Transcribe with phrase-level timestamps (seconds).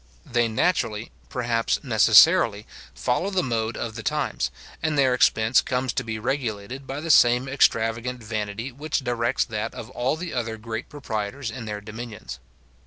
[0.25, 2.65] They naturally, perhaps necessarily,
[2.95, 4.49] follow the mode of the times;
[4.81, 9.75] and their expense comes to be regulated by the same extravagant vanity which directs that
[9.75, 12.39] of all the other great proprietors in their dominions.